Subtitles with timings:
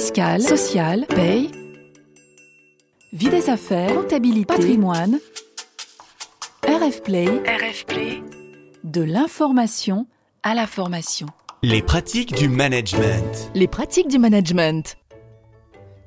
[0.00, 1.50] fiscale, sociale, paye,
[3.12, 5.18] vie des affaires, comptabilité, patrimoine,
[6.66, 8.22] RF Play, RF Play,
[8.82, 10.06] de l'information
[10.42, 11.26] à la formation.
[11.62, 13.50] Les pratiques du management.
[13.54, 14.96] Les pratiques du management.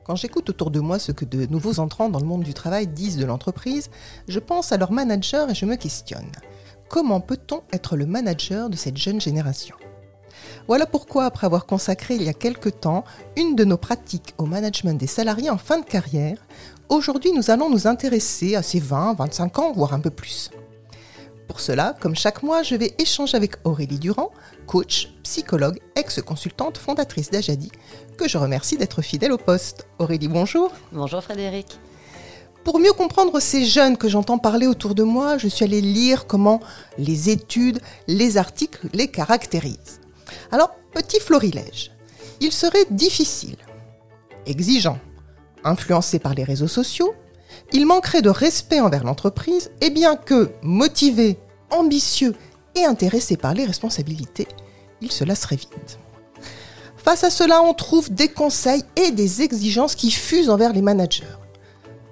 [0.05, 2.87] Quand j'écoute autour de moi ce que de nouveaux entrants dans le monde du travail
[2.87, 3.91] disent de l'entreprise,
[4.27, 6.31] je pense à leur manager et je me questionne.
[6.89, 9.75] Comment peut-on être le manager de cette jeune génération?
[10.67, 13.03] Voilà pourquoi, après avoir consacré il y a quelque temps
[13.35, 16.37] une de nos pratiques au management des salariés en fin de carrière,
[16.87, 20.51] aujourd'hui nous allons nous intéresser à ces 20, 25 ans, voire un peu plus.
[21.49, 24.31] Pour cela, comme chaque mois, je vais échanger avec Aurélie Durand,
[24.65, 27.69] coach, psychologue, ex-consultante, fondatrice d'Ajadi,
[28.17, 29.85] que je remercie d'être fidèle au poste.
[29.99, 30.71] Aurélie, bonjour.
[30.93, 31.77] Bonjour Frédéric.
[32.63, 36.25] Pour mieux comprendre ces jeunes que j'entends parler autour de moi, je suis allée lire
[36.25, 36.61] comment
[36.97, 39.99] les études, les articles les caractérisent.
[40.51, 41.91] Alors, petit florilège.
[42.39, 43.57] Il serait difficile,
[44.45, 44.99] exigeant,
[45.63, 47.13] influencé par les réseaux sociaux,
[47.71, 51.39] il manquerait de respect envers l'entreprise, et bien que motivé,
[51.69, 52.35] ambitieux
[52.75, 54.47] et intéressé par les responsabilités,
[55.01, 55.99] il se lasserait vite.
[56.97, 61.23] Face à cela, on trouve des conseils et des exigences qui fusent envers les managers.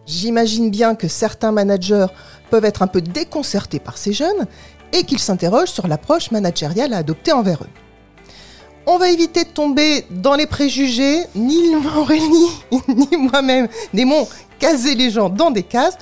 [0.06, 2.08] J'imagine bien que certains managers
[2.50, 4.48] peuvent être un peu déconcertés par ces jeunes
[4.92, 7.70] et qu'ils s'interrogent sur l'approche managériale à adopter envers eux.
[8.88, 12.52] On va éviter de tomber dans les préjugés, ni Aurélie,
[12.88, 14.28] ni moi-même n'aimons
[14.60, 15.98] caser les gens dans des cases.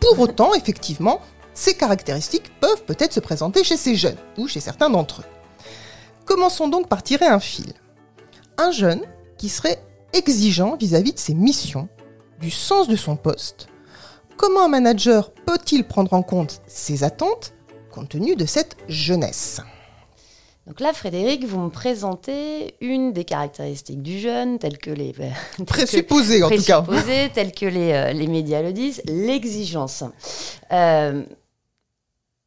[0.00, 1.20] Pour autant, effectivement,
[1.54, 5.24] ces caractéristiques peuvent peut-être se présenter chez ces jeunes ou chez certains d'entre eux.
[6.24, 7.72] Commençons donc par tirer un fil.
[8.58, 9.02] Un jeune
[9.38, 9.82] qui serait
[10.12, 11.88] exigeant vis-à-vis de ses missions,
[12.40, 13.68] du sens de son poste.
[14.36, 17.52] Comment un manager peut-il prendre en compte ses attentes
[17.92, 19.60] compte tenu de cette jeunesse?
[20.66, 25.14] Donc là, Frédéric, vous me présentez une des caractéristiques du jeune, telles que les...
[25.66, 26.84] présupposées, en tout cas.
[27.34, 30.04] telles que les, euh, les médias le disent, l'exigence.
[30.72, 31.22] Euh,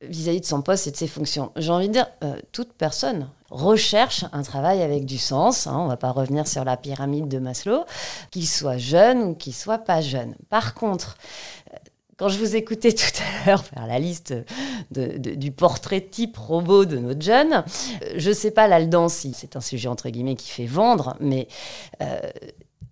[0.01, 1.51] vis-à-vis de son poste et de ses fonctions.
[1.55, 5.67] J'ai envie de dire, euh, toute personne recherche un travail avec du sens.
[5.67, 7.85] Hein, on ne va pas revenir sur la pyramide de Maslow,
[8.31, 10.35] qu'il soit jeune ou qu'il soit pas jeune.
[10.49, 11.17] Par contre,
[12.17, 14.33] quand je vous écoutais tout à l'heure faire la liste
[14.91, 17.63] du portrait type robot de notre jeune,
[18.15, 21.47] je ne sais pas là-dedans si c'est un sujet entre guillemets qui fait vendre, mais
[22.01, 22.19] euh,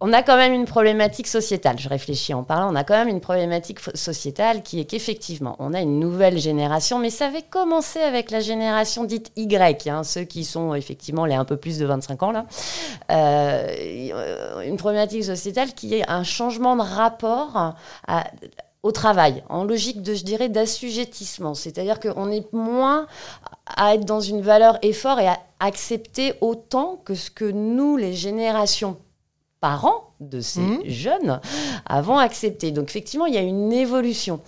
[0.02, 1.80] on a quand même une problématique sociétale.
[1.80, 2.72] Je réfléchis en parlant.
[2.72, 7.00] On a quand même une problématique sociétale qui est qu'effectivement, on a une nouvelle génération,
[7.00, 11.36] mais ça avait commencé avec la génération dite Y, hein, ceux qui sont effectivement les
[11.36, 12.46] un peu plus de 25 ans là.
[13.12, 17.76] Euh, une problématique sociétale qui est un changement de rapport
[18.08, 18.24] à,
[18.86, 21.56] au travail, en logique de, je dirais, d'assujettissement.
[21.56, 23.08] C'est-à-dire qu'on est moins
[23.66, 28.14] à être dans une valeur effort et à accepter autant que ce que nous, les
[28.14, 28.98] générations
[29.60, 30.82] parents de ces mmh.
[30.86, 31.42] jeunes
[31.86, 32.72] avons accepté.
[32.72, 34.40] Donc effectivement, il y a une évolution.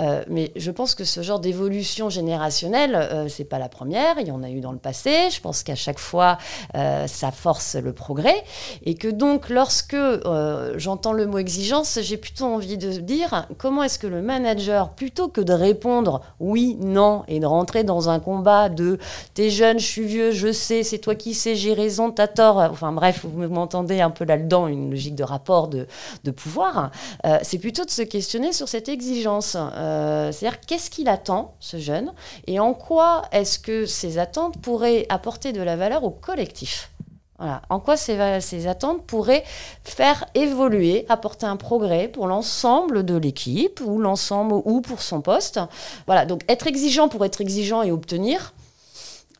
[0.00, 4.18] Euh, mais je pense que ce genre d'évolution générationnelle, euh, c'est pas la première.
[4.20, 5.28] Il y en a eu dans le passé.
[5.30, 6.38] Je pense qu'à chaque fois,
[6.76, 8.44] euh, ça force le progrès.
[8.84, 13.82] Et que donc, lorsque euh, j'entends le mot exigence, j'ai plutôt envie de dire comment
[13.82, 18.20] est-ce que le manager, plutôt que de répondre oui, non, et de rentrer dans un
[18.20, 18.98] combat de
[19.34, 22.58] t'es jeune, je suis vieux, je sais, c'est toi qui sais, j'ai raison, t'as tort.
[22.58, 25.86] Enfin bref, vous m'entendez un peu là-dedans, une logique de rapport de,
[26.30, 26.90] pouvoir,
[27.24, 29.56] euh, c'est plutôt de se questionner sur cette exigence.
[29.56, 32.12] Euh, c'est-à-dire qu'est-ce qu'il attend, ce jeune,
[32.46, 36.90] et en quoi est-ce que ses attentes pourraient apporter de la valeur au collectif?
[37.38, 37.60] Voilà.
[37.68, 39.44] En quoi ces, ces, attentes pourraient
[39.84, 45.60] faire évoluer, apporter un progrès pour l'ensemble de l'équipe ou l'ensemble ou pour son poste?
[46.06, 46.24] Voilà.
[46.24, 48.54] Donc être exigeant pour être exigeant et obtenir,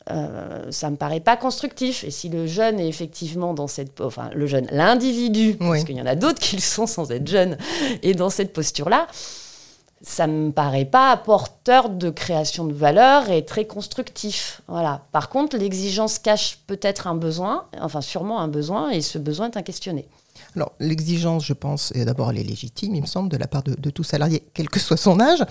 [0.09, 2.03] euh, ça me paraît pas constructif.
[2.03, 6.01] Et si le jeune est effectivement dans cette, enfin le jeune, l'individu, parce qu'il y
[6.01, 7.57] en a d'autres qui le sont sans être jeune,
[8.03, 9.07] et dans cette posture-là,
[10.01, 14.61] ça me paraît pas porteur de création de valeur et très constructif.
[14.67, 15.01] Voilà.
[15.11, 19.63] Par contre, l'exigence cache peut-être un besoin, enfin sûrement un besoin, et ce besoin est
[19.63, 20.07] questionner.
[20.55, 23.73] Alors, l'exigence, je pense, d'abord, elle est légitime, il me semble, de la part de,
[23.73, 25.43] de tout salarié, quel que soit son âge.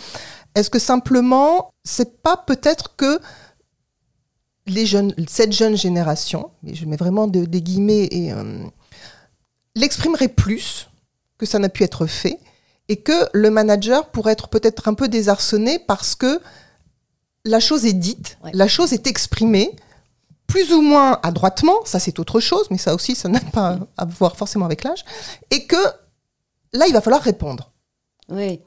[0.55, 3.20] Est-ce que simplement, c'est pas peut-être que
[4.67, 8.65] les jeunes, cette jeune génération, mais je mets vraiment des guillemets, et euh,
[9.75, 10.89] l'exprimerait plus
[11.39, 12.39] que ça n'a pu être fait,
[12.89, 16.41] et que le manager pourrait être peut-être un peu désarçonné parce que
[17.45, 19.75] la chose est dite, la chose est exprimée,
[20.47, 24.05] plus ou moins adroitement, ça c'est autre chose, mais ça aussi, ça n'a pas à
[24.05, 25.05] voir forcément avec l'âge,
[25.51, 25.77] et que
[26.73, 27.73] là, il va falloir répondre.
[28.28, 28.58] Oui,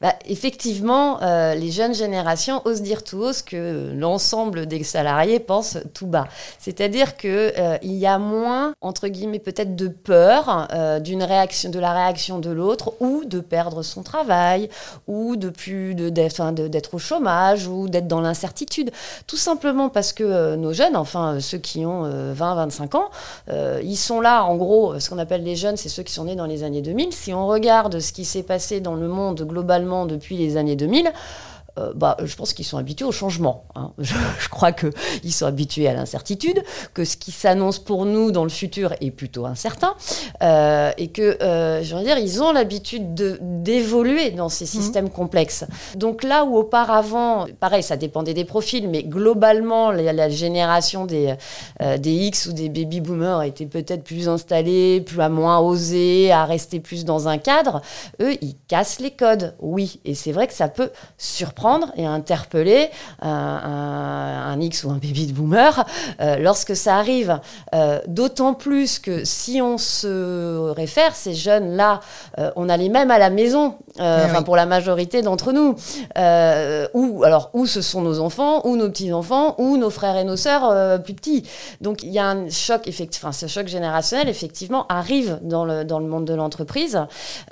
[0.00, 5.40] bah, effectivement, euh, les jeunes générations osent dire tout haut ce que l'ensemble des salariés
[5.40, 6.28] pensent tout bas.
[6.60, 11.68] C'est-à-dire que euh, il y a moins, entre guillemets, peut-être de peur euh, d'une réaction,
[11.68, 14.68] de la réaction de l'autre, ou de perdre son travail,
[15.08, 18.92] ou de plus de d'être au chômage, ou d'être dans l'incertitude.
[19.26, 23.10] Tout simplement parce que nos jeunes, enfin ceux qui ont 20-25 ans,
[23.82, 24.44] ils sont là.
[24.44, 26.82] En gros, ce qu'on appelle les jeunes, c'est ceux qui sont nés dans les années
[26.82, 27.12] 2000.
[27.12, 31.12] Si on regarde ce qui s'est passé dans le monde globalement depuis les années 2000,
[31.78, 33.64] euh, bah, je pense qu'ils sont habitués au changement.
[33.74, 33.92] Hein.
[33.98, 36.62] Je, crois qu'ils sont habitués à l'incertitude,
[36.94, 39.94] que ce qui s'annonce pour nous dans le futur est plutôt incertain,
[40.42, 43.14] euh, et que, euh, je veux dire, ils ont l'habitude
[43.62, 44.68] d'évoluer dans ces mmh.
[44.68, 45.64] systèmes complexes.
[45.96, 51.34] Donc là où auparavant, pareil, ça dépendait des profils, mais globalement, la, génération des,
[51.98, 56.44] des X ou des baby boomers était peut-être plus installée, plus à moins oser, à
[56.44, 57.82] rester plus dans un cadre.
[58.20, 62.90] Eux, ils cassent les codes, oui, et c'est vrai que ça peut surprendre et interpeller
[63.20, 65.84] un, un, X ou un baby de boomer
[66.20, 67.40] euh, lorsque ça arrive.
[67.74, 72.00] Euh, d'autant plus que si on se réfère, ces jeunes-là,
[72.38, 75.74] euh, on a les mêmes à la maison, eh enfin pour la majorité d'entre nous.
[76.94, 80.36] ou alors, où ce sont nos enfants, ou nos petits-enfants, ou nos frères et nos
[80.36, 81.44] sœurs plus petits.
[81.80, 85.98] Donc il y a un choc, effectivement, ce choc générationnel, effectivement, arrive dans le, dans
[85.98, 87.00] le monde de l'entreprise.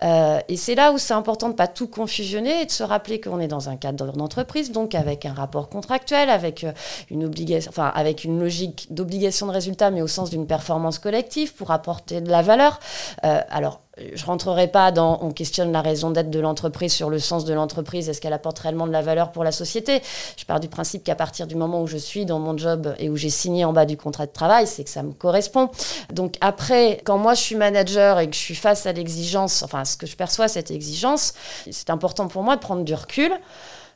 [0.03, 3.21] et c'est là où c'est important de ne pas tout confusionner et de se rappeler
[3.21, 6.73] qu'on est dans un cadre d'entreprise, donc avec un rapport contractuel, avec euh,
[7.11, 11.55] une obligation, enfin avec une logique d'obligation de résultat, mais au sens d'une performance collective
[11.55, 12.81] pour apporter de la valeur.
[13.25, 13.81] Euh, alors
[14.15, 17.55] je rentrerai pas dans, on questionne la raison d'être de l'entreprise sur le sens de
[17.55, 20.03] l'entreprise, est-ce qu'elle apporte réellement de la valeur pour la société?
[20.37, 23.09] Je pars du principe qu'à partir du moment où je suis dans mon job et
[23.09, 25.71] où j'ai signé en bas du contrat de travail, c'est que ça me correspond.
[26.13, 29.85] Donc après, quand moi je suis manager et que je suis face à l'exigence, enfin
[29.87, 31.33] ce que je perçois cette exigence,
[31.71, 33.33] c'est important pour moi de prendre du recul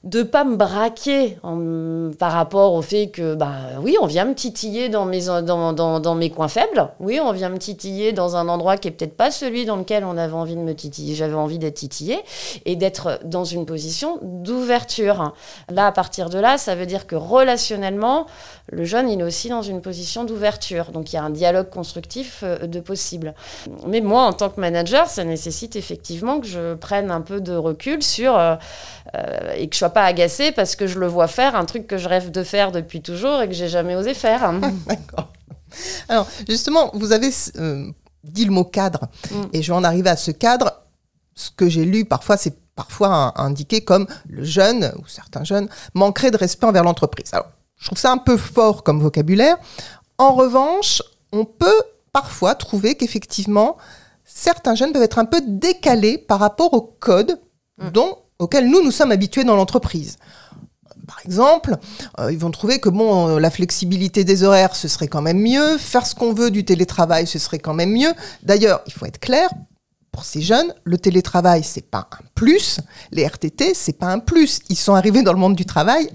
[0.03, 1.37] de pas me braquer
[2.19, 3.53] par rapport au fait que, bah
[3.83, 6.89] oui, on vient me titiller dans mes, dans, dans, dans, mes coins faibles.
[7.01, 10.05] Oui, on vient me titiller dans un endroit qui est peut-être pas celui dans lequel
[10.05, 11.15] on avait envie de me titiller.
[11.15, 12.19] J'avais envie d'être titillé
[12.65, 15.35] et d'être dans une position d'ouverture.
[15.71, 18.27] Là, à partir de là, ça veut dire que relationnellement,
[18.73, 20.93] le jeune, il est aussi dans une position d'ouverture.
[20.93, 23.35] Donc, il y a un dialogue constructif euh, de possible.
[23.87, 27.55] Mais moi, en tant que manager, ça nécessite effectivement que je prenne un peu de
[27.55, 28.55] recul sur euh,
[29.17, 31.87] euh, et que je sois pas agacée parce que je le vois faire un truc
[31.87, 34.53] que je rêve de faire depuis toujours et que j'ai jamais osé faire.
[34.87, 35.33] D'accord.
[36.09, 37.87] Alors, justement, vous avez euh,
[38.25, 39.43] dit le mot cadre mm.
[39.53, 40.73] et je vais en arriver à ce cadre.
[41.35, 46.31] Ce que j'ai lu parfois, c'est parfois indiqué comme le jeune ou certains jeunes manqueraient
[46.31, 47.33] de respect envers l'entreprise.
[47.33, 49.57] Alors, je trouve ça un peu fort comme vocabulaire.
[50.19, 51.03] En revanche,
[51.33, 51.83] on peut
[52.13, 53.77] parfois trouver qu'effectivement,
[54.25, 57.41] certains jeunes peuvent être un peu décalés par rapport au code
[57.79, 57.91] mm.
[57.91, 60.17] dont auxquels nous, nous sommes habitués dans l'entreprise.
[61.07, 61.77] Par exemple,
[62.19, 65.41] euh, ils vont trouver que bon, euh, la flexibilité des horaires, ce serait quand même
[65.41, 65.77] mieux.
[65.79, 68.13] Faire ce qu'on veut du télétravail, ce serait quand même mieux.
[68.43, 69.49] D'ailleurs, il faut être clair,
[70.13, 72.81] pour ces jeunes, le télétravail, c'est pas un plus.
[73.13, 74.61] Les RTT, c'est pas un plus.
[74.69, 76.11] Ils sont arrivés dans le monde du travail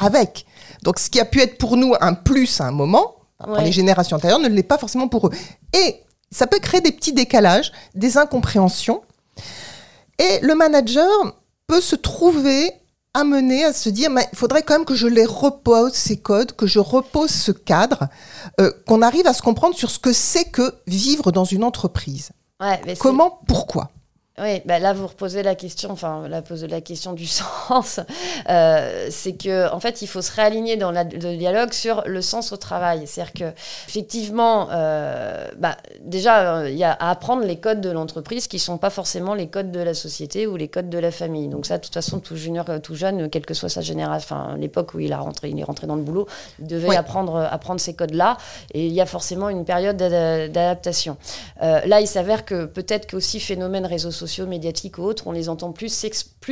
[0.00, 0.46] avec.
[0.82, 3.72] Donc, ce qui a pu être pour nous un plus à un moment, pour les
[3.72, 5.30] générations antérieures, ne l'est pas forcément pour eux.
[5.72, 9.02] Et ça peut créer des petits décalages, des incompréhensions.
[10.18, 11.08] Et le manager,
[11.68, 12.72] peut se trouver
[13.14, 16.52] amené à se dire, mais il faudrait quand même que je les repose, ces codes,
[16.52, 18.08] que je repose ce cadre,
[18.60, 22.30] euh, qu'on arrive à se comprendre sur ce que c'est que vivre dans une entreprise.
[22.98, 23.90] Comment, pourquoi?
[24.40, 28.00] Oui, bah là vous reposez la question, enfin la poser la question du sens,
[28.48, 32.52] euh, c'est que en fait il faut se réaligner dans le dialogue sur le sens
[32.52, 33.06] au travail.
[33.06, 33.52] C'est-à-dire que
[33.88, 38.58] effectivement, euh, bah, déjà euh, il y a à apprendre les codes de l'entreprise qui
[38.58, 41.48] sont pas forcément les codes de la société ou les codes de la famille.
[41.48, 44.56] Donc ça, de toute façon, tout junior, tout jeune, quelle que soit sa génération, enfin
[44.56, 46.26] l'époque où il a rentré, il est rentré dans le boulot,
[46.60, 48.36] il devait apprendre apprendre ces codes-là.
[48.72, 51.16] Et il y a forcément une période d'adaptation.
[51.60, 55.72] là, il s'avère que peut-être qu'aussi phénomène réseaux sociaux médiatiques ou autres, on les entend
[55.72, 55.88] plus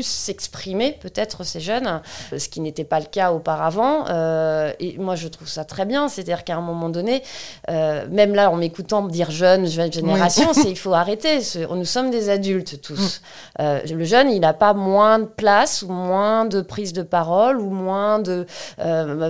[0.03, 2.03] s'exprimer, peut-être ces jeunes,
[2.37, 4.07] ce qui n'était pas le cas auparavant.
[4.09, 6.09] Euh, et moi, je trouve ça très bien.
[6.09, 7.23] C'est-à-dire qu'à un moment donné,
[7.71, 11.41] euh, même là, en m'écoutant dire jeune, jeune génération, c'est il faut arrêter.
[11.71, 13.21] Nous sommes des adultes tous.
[13.59, 13.63] Mm.
[13.63, 17.61] Euh, le jeune, il n'a pas moins de place ou moins de prise de parole
[17.61, 18.47] ou moins de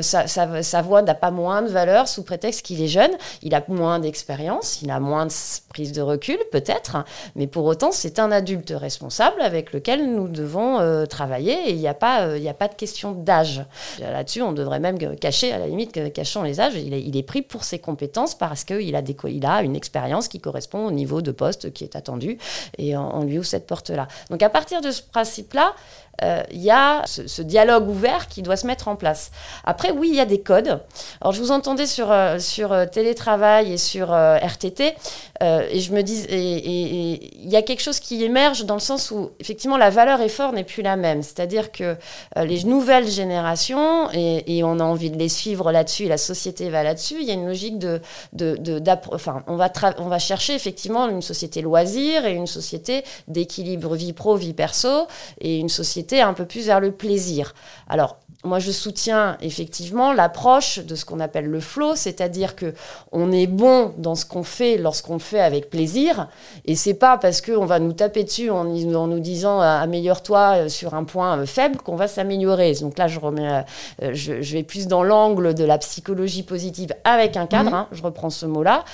[0.03, 3.11] sa, sa, voix n'a pas moins de valeur sous prétexte qu'il est jeune.
[3.43, 5.33] Il a moins d'expérience, il a moins de
[5.69, 10.79] prise de recul peut-être, mais pour autant, c'est un adulte responsable avec lequel nous devons
[10.79, 13.65] euh, travailler et il n'y a, pas, euh, a pas de question d'âge.
[13.99, 16.75] Là-dessus, on devrait même cacher, à la limite, cachant les âges.
[16.77, 19.03] Il est, il est pris pour ses compétences parce qu'il a,
[19.51, 22.39] a une expérience qui correspond au niveau de poste qui est attendu
[22.79, 24.07] et on, lui ouvre cette porte-là.
[24.31, 25.75] Donc à partir de ce principe-là,
[26.23, 29.31] euh, il y a ce, dialogue ouvert qui doit se mettre en place.
[29.65, 30.81] Après, oui, il y a des codes.
[31.21, 34.95] Alors, je vous entendais sur, euh, sur télétravail et sur RTT,
[35.43, 39.31] et je me dis, il y a quelque chose qui émerge dans le sens où,
[39.41, 41.23] effectivement, la valeur effort n'est plus la même.
[41.23, 41.97] C'est-à-dire que
[42.37, 47.17] les nouvelles générations, et, on a envie de les suivre là-dessus, la société va là-dessus,
[47.21, 48.01] il y a une logique de...
[48.33, 53.05] de, de enfin, on va, on va chercher effectivement une société loisir et une société
[53.29, 55.07] d'équilibre vie pro, vie perso,
[55.41, 57.55] et une société un peu plus vers le plaisir.
[57.89, 62.75] Alors, moi, je soutiens effectivement l'approche de ce qu'on appelle le flow, c'est-à-dire que
[63.13, 66.29] on est bon dans ce qu'on fait lorsqu'on le fait avec plaisir,
[66.65, 70.69] et c'est pas parce qu'on va nous taper dessus en, nous disant euh, améliore-toi euh,
[70.69, 72.73] sur un point euh, faible qu'on va s'améliorer.
[72.81, 73.65] Donc là, je remets,
[74.01, 77.71] je, vais plus dans l'angle de la psychologie positive avec un cadre.
[77.71, 77.75] Mhm.
[77.75, 78.85] Hein, je reprends ce mot-là,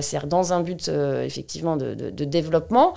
[0.00, 0.90] c'est dans un but
[1.24, 2.94] effectivement de, de développement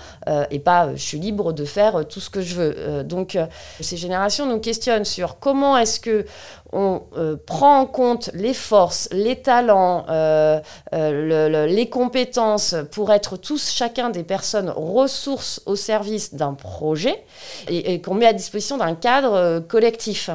[0.50, 3.04] et pas je suis libre de faire tout ce que je veux.
[3.04, 3.38] donc
[3.80, 6.26] ces générations nous questionnent sur comment est-ce que
[6.74, 10.60] on euh, prend en compte les forces, les talents, euh,
[10.94, 17.24] euh, les compétences pour être tous chacun des personnes ressources au service d'un projet
[17.68, 20.30] et, qu'on met à disposition d'un cadre collectif.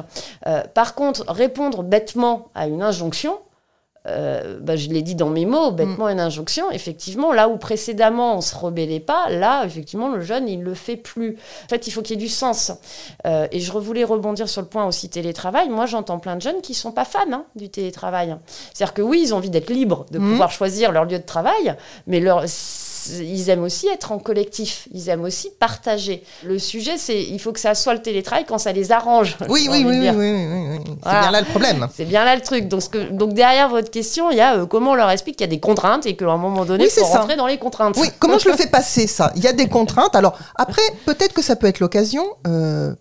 [0.73, 3.39] par contre, répondre bêtement à une injonction,
[4.07, 6.11] euh, bah, je l'ai dit dans mes mots, bêtement mm.
[6.11, 10.61] une injonction, effectivement, là où précédemment on se rebellait pas, là, effectivement, le jeune, il
[10.61, 11.37] le fait plus.
[11.65, 12.71] En fait, il faut qu'il y ait du sens.
[13.25, 15.69] Euh, et je voulais rebondir sur le point aussi télétravail.
[15.69, 18.35] Moi, j'entends plein de jeunes qui sont pas fans hein, du télétravail.
[18.73, 20.29] C'est-à-dire que oui, ils ont envie d'être libres, de mm.
[20.29, 22.43] pouvoir choisir leur lieu de travail, mais leur
[23.09, 26.23] ils aiment aussi être en collectif, ils aiment aussi partager.
[26.43, 29.37] Le sujet, c'est il faut que ça soit le télétravail quand ça les arrange.
[29.49, 31.87] Oui, oui, oui, oui, oui, c'est bien là le problème.
[31.95, 32.67] C'est bien là le truc.
[32.67, 35.45] Donc, que, donc derrière votre question, il y a euh, comment on leur explique qu'il
[35.45, 37.95] y a des contraintes et qu'à un moment donné, il faut rentrer dans les contraintes.
[37.97, 39.31] Oui, comment je le fais passer ça?
[39.35, 40.15] Il y a des contraintes.
[40.15, 42.23] Alors après, peut-être que ça peut être l'occasion.
[42.45, 42.93] Euh,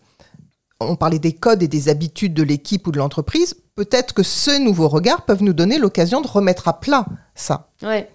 [0.80, 3.54] on parlait des codes et des habitudes de l'équipe ou de l'entreprise.
[3.76, 7.68] Peut-être que ce nouveau regard peuvent nous donner l'occasion de remettre à plat ça.
[7.82, 8.08] Ouais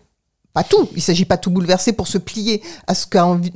[0.53, 0.89] pas tout.
[0.91, 3.05] Il ne s'agit pas tout bouleverser pour se plier à ce,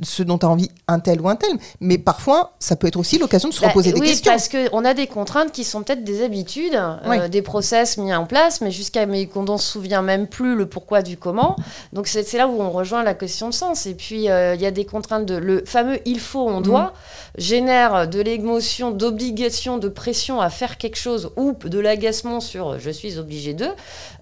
[0.02, 1.50] ce dont a envie un tel ou un tel.
[1.80, 4.32] Mais parfois, ça peut être aussi l'occasion de se bah, reposer des questions.
[4.32, 8.14] Oui, parce qu'on a des contraintes qui sont peut-être des habitudes, euh, des process mis
[8.14, 11.56] en place, mais jusqu'à mais qu'on ne se souvient même plus le pourquoi du comment.
[11.92, 13.86] Donc c'est là où on rejoint la question de sens.
[13.86, 16.94] Et puis euh, il y a des contraintes de le fameux il faut, on doit
[17.36, 17.40] mm.
[17.40, 22.90] génère de l'émotion, d'obligation, de pression à faire quelque chose ou de l'agacement sur je
[22.90, 23.66] suis obligé de.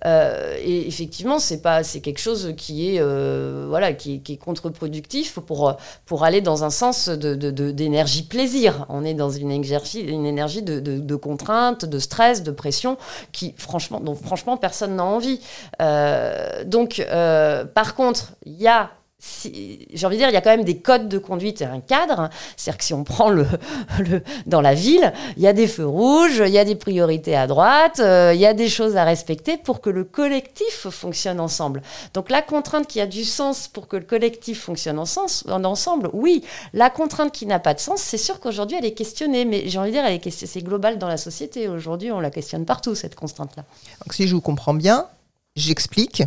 [0.06, 4.36] Euh, et effectivement, c'est pas c'est quelque chose qui qui est, euh, voilà, qui, est
[4.38, 8.86] contre-productif pour, pour aller dans un sens d'énergie de, plaisir.
[8.88, 12.96] On est dans une énergie, une énergie de, de, contrainte, de stress, de pression,
[13.32, 15.40] qui, franchement, dont franchement personne n'a envie.
[15.82, 18.92] Euh, donc, euh, par contre, il y a
[19.44, 21.80] j'ai envie de dire, il y a quand même des codes de conduite et un
[21.80, 22.28] cadre.
[22.56, 23.46] C'est-à-dire que si on prend le,
[24.46, 27.46] dans la ville, il y a des feux rouges, il y a des priorités à
[27.46, 31.82] droite, euh, il y a des choses à respecter pour que le collectif fonctionne ensemble.
[32.12, 36.44] Donc la contrainte qui a du sens pour que le collectif fonctionne en ensemble, oui.
[36.72, 39.78] La contrainte qui n'a pas de sens, c'est sûr qu'aujourd'hui elle est questionnée, mais j'ai
[39.78, 41.68] envie de dire, elle est c'est global dans la société.
[41.68, 43.64] Aujourd'hui, on la questionne partout cette contrainte-là.
[44.04, 45.06] Donc si je vous comprends bien,
[45.56, 46.22] j'explique,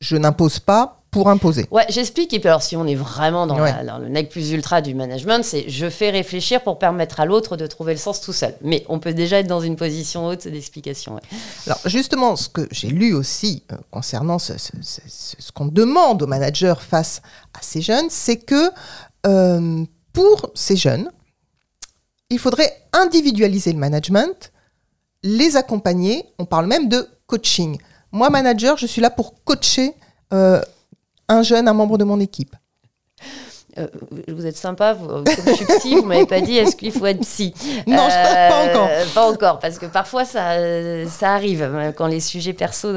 [0.00, 1.66] je n'impose pas pour imposer.
[1.70, 2.32] Ouais, j'explique.
[2.32, 5.68] Et puis alors, si on est vraiment dans, le nec plus ultra du management, c'est
[5.68, 8.54] je fais réfléchir pour permettre à l'autre de trouver le sens tout seul.
[8.62, 11.18] Mais on peut déjà être dans une position haute d'explication.
[11.66, 14.52] Alors justement, ce que j'ai lu aussi euh, concernant ce,
[15.52, 17.22] qu'on demande aux managers face
[17.54, 18.70] à ces jeunes, c'est que
[19.26, 21.10] euh, pour ces jeunes,
[22.30, 24.52] il faudrait individualiser le management,
[25.24, 26.24] les accompagner.
[26.38, 27.78] On parle même de coaching.
[28.12, 29.94] Moi, manager, je suis là pour coacher.
[30.32, 30.62] Euh,
[31.30, 32.54] un jeune, un membre de mon équipe.
[33.78, 33.86] Euh,
[34.28, 37.06] vous êtes sympa, vous, comme je suis psy, vous m'avez pas dit est-ce qu'il faut
[37.06, 37.54] être psy?
[37.86, 38.88] Non, pas encore.
[38.90, 40.56] Euh, pas encore, parce que parfois ça,
[41.08, 42.88] ça arrive euh, quand les sujets perso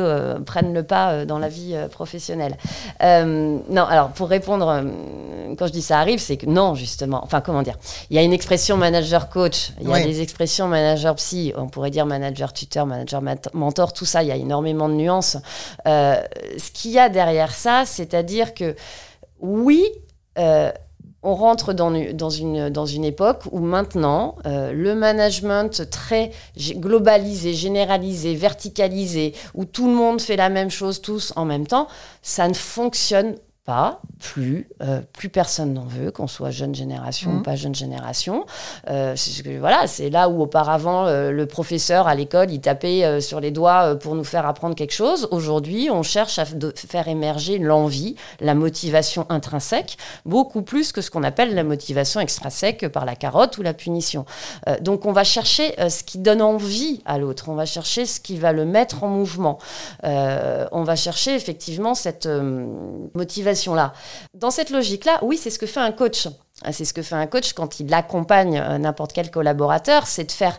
[0.46, 2.58] prennent le pas dans la vie professionnelle.
[3.01, 4.84] non, alors pour répondre,
[5.58, 7.22] quand je dis ça arrive, c'est que non, justement.
[7.24, 7.75] Enfin, comment dire?
[8.10, 12.06] Il y a une expression manager-coach, il y a des expressions manager-psy, on pourrait dire
[12.06, 15.38] manager-tuteur, manager-mentor, tout ça, il y a énormément de nuances.
[15.86, 18.75] ce qu'il y a derrière ça, c'est-à-dire que
[19.39, 19.86] oui,
[20.37, 20.71] euh,
[21.23, 26.31] on rentre dans, dans, une, dans une époque où maintenant, euh, le management très
[26.75, 31.87] globalisé, généralisé, verticalisé, où tout le monde fait la même chose tous en même temps,
[32.21, 33.35] ça ne fonctionne
[33.65, 37.43] pas, plus, euh, plus personne n'en veut, qu'on soit jeune génération ou Mhm.
[37.43, 38.46] pas jeune génération.
[38.89, 42.60] Euh, c'est ce que- voilà, c'est là où auparavant euh, le professeur à l'école il
[42.60, 45.29] tapait euh, sur les doigts pour nous faire apprendre quelque chose.
[45.32, 51.01] Aujourd'hui, on cherche à f- de- faire émerger l'envie, la motivation intrinsèque, beaucoup plus que
[51.01, 54.25] ce qu'on appelle la motivation extrinsèque par la carotte ou la punition.
[54.82, 58.38] Donc on va chercher ce qui donne envie à l'autre, on va chercher ce qui
[58.38, 59.58] va le mettre en mouvement.
[60.03, 62.65] On va chercher effectivement cette euh,
[63.53, 63.93] motivation-là.
[64.33, 66.27] Dans cette logique-là, oui, c'est ce que fait un coach.
[66.72, 70.31] C'est ce que fait un coach quand il accompagne euh, n'importe quel collaborateur, c'est de
[70.31, 70.57] faire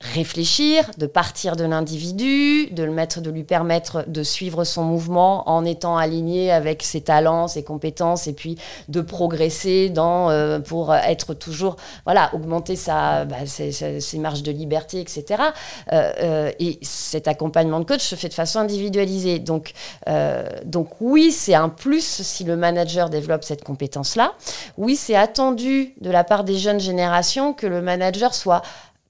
[0.00, 5.48] réfléchir, de partir de l'individu, de le mettre, de lui permettre de suivre son mouvement
[5.50, 8.56] en étant aligné avec ses talents, ses compétences, et puis
[8.88, 11.74] de progresser dans euh, pour être toujours
[12.04, 15.24] voilà augmenter sa bah, ses, ses- marges de liberté, etc.
[15.92, 19.40] Euh, euh, et cet accompagnement de coach se fait de façon individualisée.
[19.40, 19.72] Donc
[20.08, 24.32] euh, donc oui, c'est un plus si le manager développe cette compétence-là.
[24.76, 28.62] Oui, c'est attendu de la part des jeunes générations que le manager soit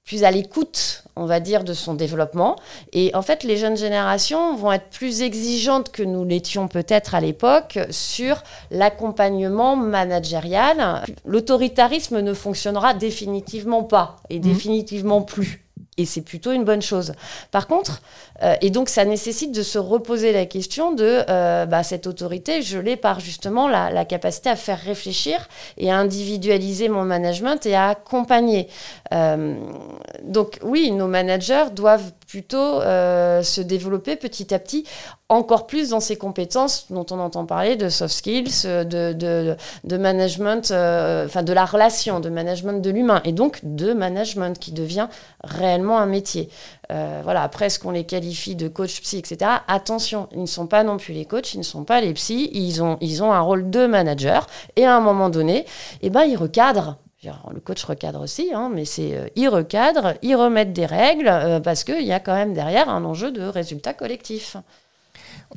[0.09, 2.55] plus à l'écoute, on va dire, de son développement.
[2.93, 7.21] Et en fait, les jeunes générations vont être plus exigeantes que nous l'étions peut-être à
[7.21, 11.03] l'époque sur l'accompagnement managérial.
[11.25, 15.68] L'autoritarisme ne fonctionnera définitivement pas et définitivement plus.
[15.99, 17.11] Et c'est plutôt une bonne chose.
[17.51, 18.01] Par contre,
[18.41, 22.61] euh, et donc ça nécessite de se reposer la question de euh, bah, cette autorité,
[22.61, 27.75] je l'ai par justement la, capacité à faire réfléchir et à individualiser mon management et
[27.75, 28.69] à accompagner.
[29.13, 29.55] Euh,
[30.23, 34.85] donc oui, nos managers doivent plutôt euh, se développer petit à petit
[35.29, 39.57] encore plus dans ces compétences dont on entend parler de soft skills, euh, de, de,
[39.83, 44.59] de management, euh, enfin de la relation, de management de l'humain et donc de management
[44.59, 45.07] qui devient
[45.43, 46.49] réellement un métier.
[47.23, 49.51] Voilà, après, est-ce qu'on les qualifie de coach psy, etc.
[49.67, 52.49] Attention, ils ne sont pas non plus les coachs, ils ne sont pas les psys,
[52.51, 55.67] ils ont, ils ont un rôle de manager et à un moment donné,
[56.01, 56.97] eh ben, ils recadrent.
[57.23, 61.59] Le coach recadre aussi, hein, mais c'est euh, ils recadrent, ils remettent des règles euh,
[61.59, 64.55] parce qu'il y a quand même derrière un enjeu de résultat collectif.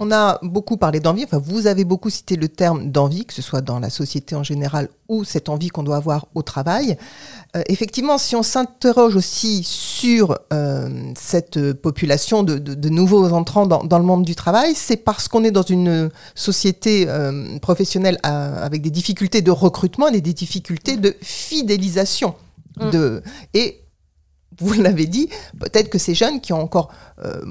[0.00, 3.42] On a beaucoup parlé d'envie, enfin vous avez beaucoup cité le terme d'envie, que ce
[3.42, 6.96] soit dans la société en général ou cette envie qu'on doit avoir au travail.
[7.54, 13.66] Euh, effectivement, si on s'interroge aussi sur euh, cette population de, de- de nouveaux entrants
[13.66, 18.18] dans, dans le monde du travail, c'est parce qu'on est dans une société euh, professionnelle
[18.22, 22.34] à- avec des difficultés de recrutement et des difficultés de fidélisation.
[22.80, 22.90] Mm.
[22.90, 23.80] De, et
[24.58, 25.28] vous l'avez dit,
[25.60, 26.88] peut-être que ces jeunes qui ont encore
[27.24, 27.42] euh,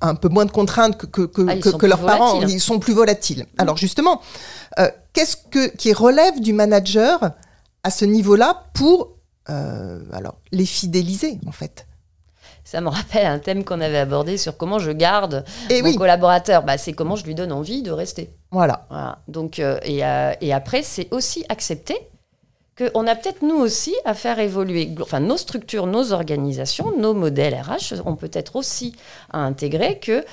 [0.00, 2.56] un peu moins de contraintes que, que, que- Ah, que- que leurs parents, volatiles.
[2.56, 3.46] ils sont plus volatiles.
[3.58, 4.20] Alors justement,
[4.78, 7.32] euh, qu'est-ce que, qui relève du manager
[7.82, 9.10] à ce niveau-là pour
[9.48, 11.86] euh, alors, les fidéliser en fait?
[12.62, 15.96] Ça me rappelle un thème qu'on avait abordé sur comment je garde Et mon oui,
[15.96, 16.62] collaborateur.
[16.62, 18.30] Bah, c'est comment je lui donne envie de rester.
[18.52, 18.86] voilà.
[18.90, 19.18] Voilà.
[19.26, 20.02] Donc, euh, et,
[20.46, 21.96] et après, c'est aussi accepter
[22.80, 27.54] qu'on a peut-être nous aussi à faire évoluer, enfin nos structures, nos organisations, nos modèles
[27.54, 28.94] RH ont peut-être aussi
[29.32, 30.24] à intégrer que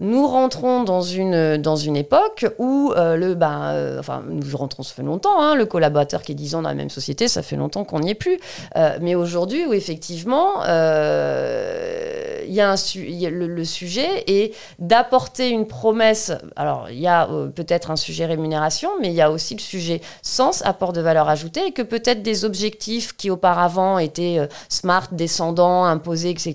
[0.00, 4.82] nous rentrons dans une, dans une époque où euh, le, ben, euh, enfin, nous rentrons,
[4.82, 7.42] ça fait longtemps, hein, le collaborateur qui est 10 ans dans la même société, ça
[7.42, 8.38] fait longtemps qu'on n'y est plus.
[8.76, 13.64] Euh, mais aujourd'hui, où effectivement, euh, il y a un su- y a le, le
[13.64, 16.32] sujet est d'apporter une promesse.
[16.54, 19.60] Alors, il y a euh, peut-être un sujet rémunération, mais il y a aussi le
[19.60, 24.46] sujet sens, apport de valeur ajoutée, et que peut-être des objectifs qui auparavant étaient euh,
[24.68, 26.54] smart, descendants, imposés, etc.,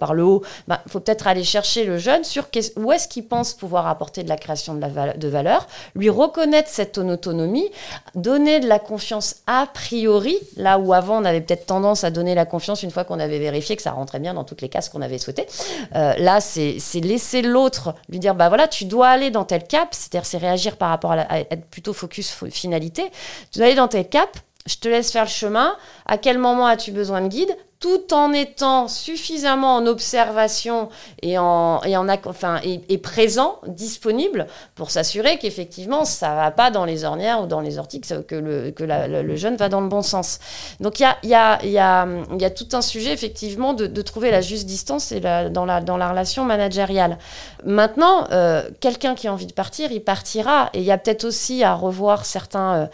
[0.00, 3.52] par le haut, il faut peut-être aller chercher le jeune sur où est-ce qu'il pense
[3.52, 7.68] pouvoir apporter de la création de, la de valeur, lui reconnaître cette autonomie,
[8.14, 12.34] donner de la confiance a priori, là où avant on avait peut-être tendance à donner
[12.34, 14.88] la confiance une fois qu'on avait vérifié que ça rentrait bien dans toutes les cases
[14.88, 15.46] qu'on avait souhaitées.
[15.94, 19.88] Euh, là, c'est laisser l'autre lui dire bah voilà, tu dois aller dans tel cap,
[19.90, 23.10] c'est-à-dire c'est réagir par rapport à, à être plutôt focus fo- finalité.
[23.50, 24.30] Tu dois aller dans tel cap.
[24.66, 25.74] Je te laisse faire le chemin.
[26.04, 30.88] À quel moment as-tu besoin de guide tout en étant suffisamment en observation
[31.22, 36.84] et en, et en enfin, et, présent, disponible, pour s'assurer qu'effectivement, ça va pas dans
[36.84, 40.02] les ornières ou dans les orties, que, le, que le, jeune va dans le bon
[40.02, 40.40] sens.
[40.80, 44.02] Donc il y a, y, a, y, a, y a tout un sujet, effectivement, de,
[44.02, 47.18] trouver la juste distance et dans, la, dans la relation managériale.
[47.64, 50.70] Maintenant, euh, quelqu'un qui a envie de partir, il partira.
[50.72, 52.74] Et il y a peut-être aussi à revoir certains...
[52.74, 52.86] euh,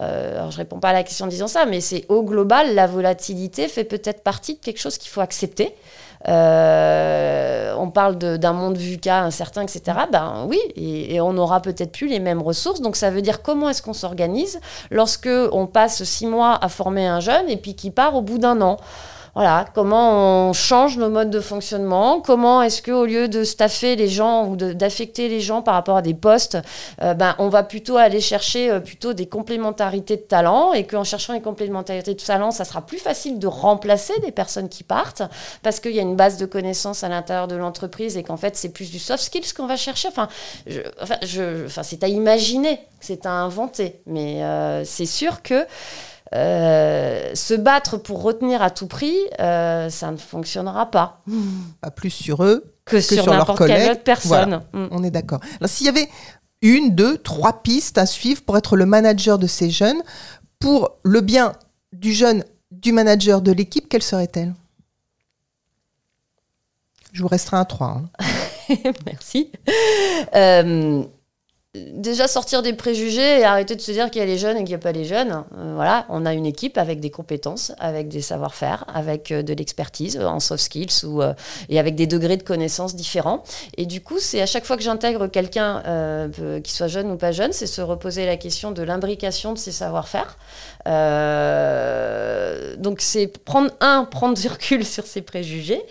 [0.00, 2.74] euh, alors je réponds pas à la question en disant ça, mais c'est au global,
[2.74, 5.74] la volatilité fait peut-être partie de quelque chose qu'il faut accepter.
[6.28, 9.82] Euh, on parle d'un monde VUCA incertain, etc.
[10.10, 12.80] Ben oui, et, et on n'aura peut-être plus les mêmes ressources.
[12.80, 17.06] Donc ça veut dire comment est-ce qu'on s'organise lorsque on passe six mois à former
[17.06, 18.76] un jeune et puis qui part au bout d'un an?
[19.34, 24.08] Voilà, comment on change nos modes de fonctionnement, comment est-ce qu'au lieu de staffer les
[24.08, 26.58] gens ou d'affecter les gens par rapport à des postes,
[27.00, 31.02] euh, ben, on va plutôt aller chercher euh, plutôt des complémentarités de talents et qu'en
[31.02, 35.22] cherchant les complémentarités de talents, ça sera plus facile de remplacer des personnes qui partent
[35.62, 38.54] parce qu'il y a une base de connaissances à l'intérieur de l'entreprise et qu'en fait
[38.56, 40.08] c'est plus du soft skills qu'on va chercher.
[40.08, 40.28] Enfin,
[41.00, 41.16] enfin,
[41.66, 45.66] enfin c'est à imaginer, c'est à inventer, mais euh, c'est sûr que
[46.34, 51.22] euh, se battre pour retenir à tout prix, euh, ça ne fonctionnera pas.
[51.80, 54.62] Pas plus sur eux que, sur, n'importe quelle autre personne.
[54.72, 54.86] Mm.
[54.90, 55.40] On est d'accord.
[55.66, 56.08] s'il y avait
[56.62, 60.02] une, deux, trois pistes à suivre pour être le manager de ces jeunes,
[60.58, 61.52] pour le bien
[61.92, 64.54] du jeune, du manager de l'équipe, quelles seraient-elles
[67.12, 68.00] Je vous resterai à trois.
[68.20, 68.74] Hein.
[69.06, 69.50] Merci.
[70.34, 71.04] Euh,
[71.74, 74.60] déjà sortir des préjugés et arrêter de se dire qu'il y a les jeunes et
[74.60, 75.42] qu'il n'y a pas les jeunes.
[75.56, 79.54] Euh, voilà, on a une équipe avec des compétences, avec des savoir-faire, avec euh, de
[79.54, 81.32] l'expertise en soft skills ou, euh,
[81.70, 83.42] et avec des degrés de connaissances différents.
[83.78, 85.82] Et du coup, c'est à chaque fois que j'intègre quelqu'un,
[86.62, 89.72] qui soit jeune ou pas jeune, c'est se reposer la question de l'imbrication de ces
[89.72, 90.36] savoir-faire.
[92.76, 95.82] donc c'est prendre un, prendre du recul sur ces préjugés.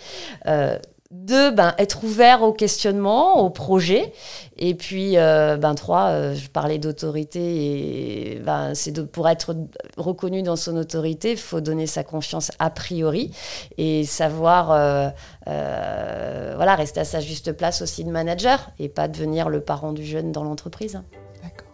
[1.12, 4.14] Deux, ben, être ouvert au questionnement, au projet.
[4.58, 8.36] Et puis, euh, ben, trois, euh, je parlais d'autorité.
[8.36, 9.54] Et ben, c'est pour être
[9.98, 13.32] reconnu dans son autorité, il faut donner sa confiance a priori
[13.78, 19.50] et savoir euh, voilà, rester à sa juste place aussi de manager et pas devenir
[19.50, 21.02] le parent du jeune dans l'entreprise.
[21.44, 21.68] D'accord.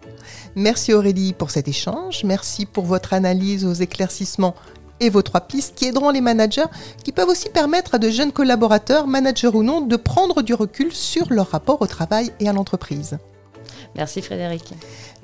[0.56, 2.24] Merci Aurélie pour cet échange.
[2.24, 4.56] Merci pour votre analyse aux éclaircissements
[5.00, 6.66] et vos trois pistes qui aideront les managers,
[7.04, 10.94] qui peuvent aussi permettre à de jeunes collaborateurs, managers ou non, de prendre du recul
[10.94, 13.18] sur leur rapport au travail et à l'entreprise.
[13.96, 14.74] Merci Frédéric.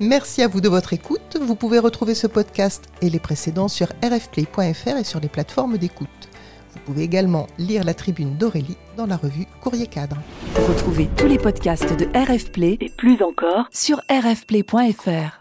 [0.00, 1.38] Merci à vous de votre écoute.
[1.40, 6.08] Vous pouvez retrouver ce podcast et les précédents sur rfplay.fr et sur les plateformes d'écoute.
[6.72, 10.16] Vous pouvez également lire la tribune d'Aurélie dans la revue Courrier Cadre.
[10.68, 15.38] Retrouvez tous les podcasts de RFplay et plus encore sur rfplay.fr.